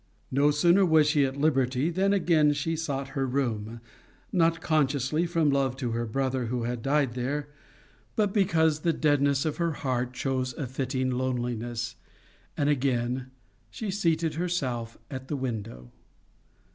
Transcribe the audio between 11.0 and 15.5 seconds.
loneliness: and again she seated herself at the